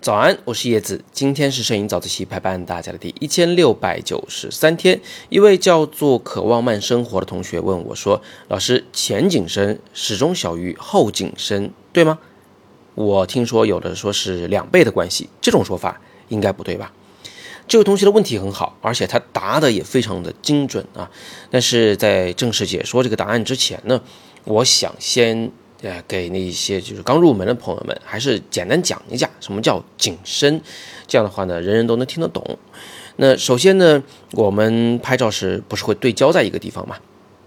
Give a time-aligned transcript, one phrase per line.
[0.00, 1.04] 早安，我是叶子。
[1.12, 5.00] 今天是摄影早自习陪伴大家的第一千六百九十三天。
[5.28, 12.18] 一位叫做“渴望慢生活”的同学问我说：“老师，前景深始终小于后景深，对吗？”
[12.96, 16.92] 我听说有的说是两倍的关系，这种说法应该不对吧？
[17.68, 21.08] 这位同学的问题很好，而且他答的也非常的精准啊。
[21.48, 24.02] 但是在正式解说这个答案之前呢，
[24.42, 25.52] 我想先。
[25.82, 30.60] 呃，给那些就是刚入门的朋友们，还是简单讲一讲什么叫景深，
[31.08, 32.58] 这样的话呢，人人都能听得懂。
[33.16, 36.96] 那首先呢，我们拍照时不是会对焦在一个地方嘛？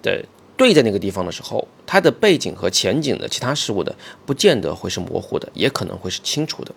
[0.00, 0.24] 对，
[0.56, 6.74] 对在那个地方的时候，它的背景和前景的其他事物的，不见得会是模糊的，也可能会是清楚的。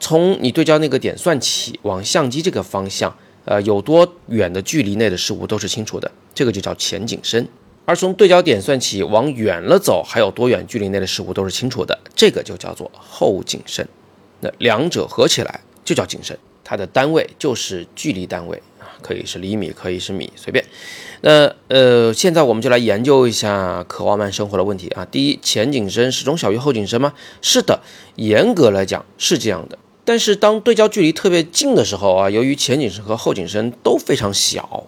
[0.00, 3.14] 从你对焦那个点算起，往相机这个方向，
[3.44, 7.48] 呃，有多远的距离内的事物都是清楚的，这个就叫前景深。
[7.88, 13.88] 而从对焦点算起，往远了走，还有多远距离内的事物都是清楚的，这个就叫做后景深。
[14.40, 20.62] 那两者合起来就叫景深，它的单位就是距离单位啊，可以是厘米，可以是米，随便。
[21.22, 25.06] 那呃，现在我们就来研究一下渴望慢生活的问题啊。
[25.10, 27.14] 第一，前景深始终小于后景深吗？
[27.40, 27.80] 是的，
[28.16, 29.78] 严格来讲是这样的。
[30.04, 34.84] 但是当对焦距离特别近的时候啊，由于前景深和后景深都非常小，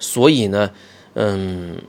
[0.00, 0.72] 所以呢，
[1.14, 1.80] 嗯。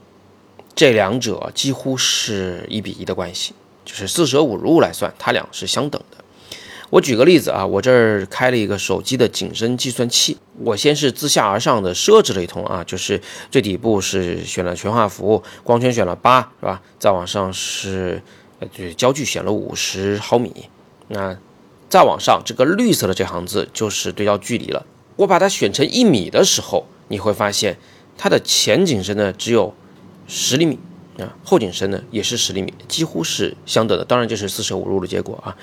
[0.74, 3.52] 这两者几乎是一比一的关系，
[3.84, 6.16] 就是四舍五入来算，它俩是相等的。
[6.90, 16.82] 我举个例子啊，我这儿开了一个手机的景深计算器，我先是自下而上的设置了一通啊，就是最底部是选了全画幅，光圈选了八，是吧？
[16.98, 18.20] 再往上是
[18.58, 20.68] 呃，就是焦距选了五十毫米，
[21.08, 21.36] 那
[21.88, 24.84] 再往上这个绿色的这行字就是对焦距离了。
[25.16, 27.78] 我把它选成一米的时候，你会发现
[28.18, 29.72] 它的前景深呢只有。
[30.26, 30.78] 十厘米
[31.18, 34.04] 啊，后景深呢也是十厘米，几乎是相等的。
[34.04, 35.56] 当然就是四舍五入的结果啊。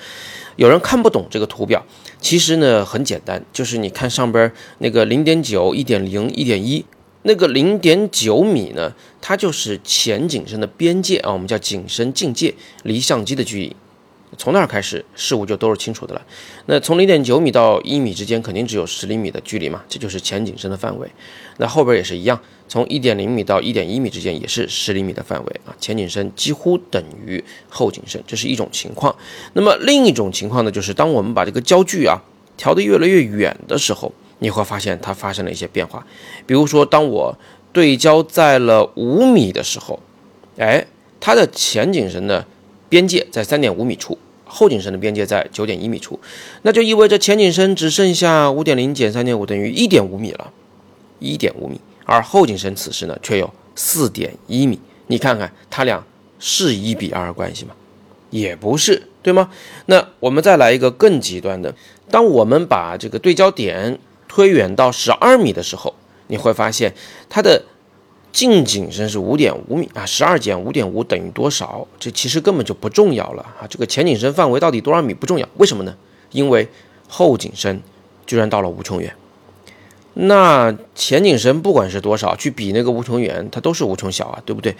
[0.56, 1.84] 有人看不懂这个图表，
[2.20, 6.84] 其实呢很简单，就是你看上边那个零点九、一点零、一点一，
[7.22, 13.76] 那个零点九米呢，它就是前景深的边界啊，我们叫景深境界，离相机的距离。
[14.38, 16.22] 从那儿开始，事物就都是清楚的了。
[16.66, 21.08] 那从零点九米到一米之间，肯定只有十厘米的距离嘛，这就是前景深的范围。
[21.58, 29.14] 那后边也是一样，从一点零米到一点一米之间也是十厘米的范围啊，前景深几乎等于后景深，这是一种情况。
[29.52, 32.18] 那么另一种情况呢，就是当我们把这个焦距啊
[32.56, 36.06] 调得越来越远的时候，你会发现它发生了一些变化。
[36.46, 37.38] 比如说，当我
[37.72, 40.00] 对焦在了五米的时候，
[40.56, 40.86] 哎，
[41.20, 42.44] 它的前景深呢？
[42.92, 46.20] 边界在三点五米处，后景深的边界在九点一米处，
[46.60, 50.52] 那就意味着前景深只剩下五点零减三点五等于一点五米了，
[51.18, 56.04] 一点五米，而后景深此时呢却有四点一米，你看看它俩
[56.38, 57.72] 是一比二关系吗？
[58.28, 59.48] 也不是，对吗？
[59.86, 61.74] 那我们再来一个更极端的，
[62.10, 63.98] 当我们把这个对焦点
[64.28, 65.94] 推远到十二米的时候，
[66.26, 66.92] 你会发现
[67.30, 67.62] 它的。
[68.32, 71.86] 近景深是五点五米啊，十二减五点五等于多少？
[72.00, 73.66] 这其实根本就不重要了啊！
[73.68, 75.94] 这个前景深范围到底多少米不重要，为什么呢？
[76.30, 76.66] 因为
[77.08, 77.82] 后景深
[78.26, 79.14] 居然到了无穷远。
[80.14, 84.74] 那前景深不管是多少，去比那个无穷远，它都是无穷小啊，对不对？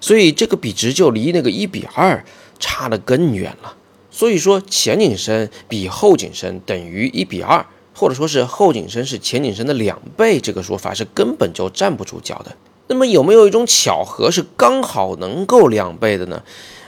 [0.00, 2.24] 所以这个比值就离那个一比二
[2.58, 3.76] 差得更远了。
[4.10, 12.56] 所以说前景深比后景深等于一比二，或者说是后景深是前景深的两倍，这个说法是根本就站不住脚的。
[12.88, 16.42] 那么有没有一种巧合是刚好能够两倍的呢？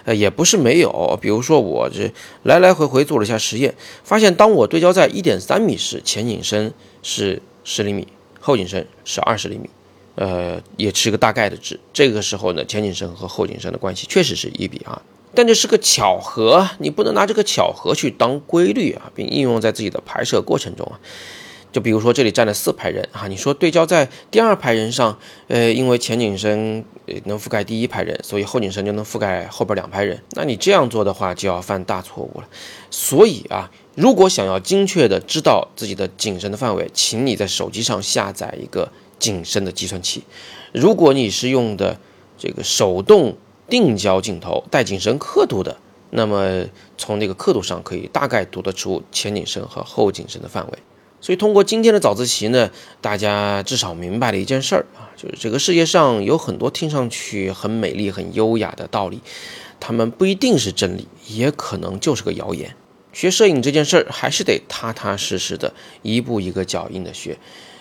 [0.05, 1.19] 呃，也不是没有。
[1.21, 2.11] 比如说我这
[2.45, 6.73] 来来回回做了一下实验，发现当我对焦在一点三米时，前景深
[7.03, 8.09] 是十厘米，
[8.41, 9.69] 后景深是二十厘米，
[10.15, 11.79] 呃，也是个大概的值。
[11.93, 14.99] 这个时候呢，前景深和后景深的关系确实是一比二，
[15.35, 20.97] 但这是个巧合，你不能拿这个巧合去当规律啊，并应用在自己的拍摄过程中啊。
[21.71, 25.19] 就比如说这里站了四排人啊，你说对焦在第二排人上，
[25.49, 26.85] 呃，因为前景深
[27.25, 30.23] 能覆盖第一排人，所以后景深就能覆盖后边两排人。
[30.31, 32.49] 那你这样做的话，就要犯大错误了。
[32.91, 40.23] 所以啊，如果想要精确的知道自己的景深的范围，请你在手机上下载一个景深的计算器。
[40.73, 41.99] 如果你是用的
[42.39, 43.37] 这个手动
[43.69, 45.77] 定焦镜头带景深刻度的，
[46.11, 46.65] 那么
[46.97, 50.79] 从那个刻度上可以大概读得出前景深和后景深的范围。
[51.21, 52.71] 所以，通过今天的早自习呢，
[53.01, 59.21] 大家至少明白了一件事儿啊，就是这个世界上有很多听上去很美丽、很优雅的道理，
[59.81, 62.77] 他们不一定是真理，也可能就是个谣言。
[63.13, 67.37] 学摄影这件事儿，还是得踏踏实实的，一步一个脚印的学。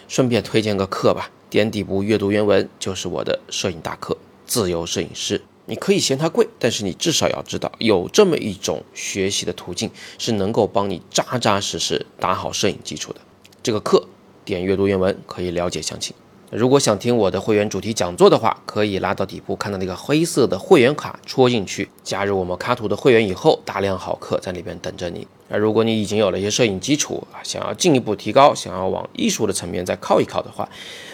[0.07, 4.16] 顺便推荐个课吧，点底部阅读原文就是我的摄影大课
[4.48, 5.38] 《自由摄影师》。
[5.66, 13.19] 你可以嫌它贵，但是你至少要知道有这么一种学习的途径，是能够帮你扎扎实实打好摄影基础的。
[13.68, 14.02] 这个课
[14.46, 16.16] 点阅读原文可以了解详情。
[16.50, 25.28] 如果想听我的会员主题讲座的话，可以拉到底部看到那个黑色的会员卡戳进去，加入我们卡图的会员以后，大量好课在里边等着你。
[25.50, 30.69] 而如果你已经有了一些摄影基础啊，想要进一步提高，想要往艺术的层面再靠一靠的话，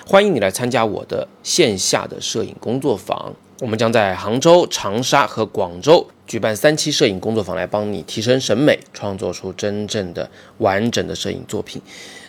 [0.05, 3.33] 欢迎你来参加我的线下的摄影工作坊。
[3.63, 11.81] 我们将在杭州、长沙和广州举办三期摄影工作坊，来帮你提升审美，创作出真正的完整的摄影作品。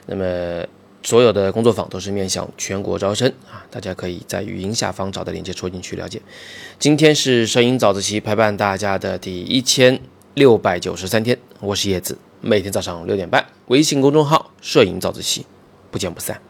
[0.06, 0.64] 那么。
[1.06, 6.18] 所有的工作坊都是面向全国招生啊，大家可以在语音下方找到链接戳进去了解。
[6.78, 10.00] 今天是摄影早自习陪伴大家的第一千
[10.32, 15.44] 六百九十三天，我是叶子，每天早上六点半，微信公众号“摄影早自习”，
[15.92, 16.40] 不见不散。